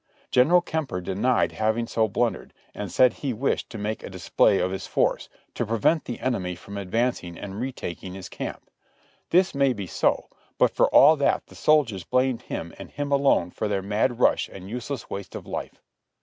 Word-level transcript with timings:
General 0.31 0.61
Kemper 0.61 0.99
denied 0.99 1.51
having 1.51 1.85
so 1.85 2.07
blundered, 2.07 2.55
and 2.73 2.91
said 2.91 3.13
he 3.13 3.33
wished 3.33 3.69
to 3.69 3.77
make 3.77 4.01
a 4.01 4.09
display 4.09 4.57
of 4.57 4.71
his 4.71 4.87
force, 4.87 5.29
to 5.53 5.63
prevent 5.63 6.05
the 6.05 6.19
enemy 6.21 6.55
from 6.55 6.75
advancing 6.75 7.37
and 7.37 7.59
re 7.61 7.71
taking 7.71 8.15
his 8.15 8.27
camp. 8.27 8.67
This 9.29 9.53
may 9.53 9.73
be 9.73 9.85
so; 9.85 10.25
but 10.57 10.71
for 10.71 10.89
all 10.89 11.15
that, 11.17 11.45
the 11.45 11.53
soldiers 11.55 12.03
blamed 12.03 12.41
him 12.41 12.73
and 12.79 12.89
him 12.89 13.11
alone 13.11 13.51
for 13.51 13.67
their 13.67 13.83
mad 13.83 14.17
rush 14.19 14.49
and 14.49 14.67
useless 14.71 15.07
waste 15.11 15.35
of 15.35 15.45
life. 15.45 15.83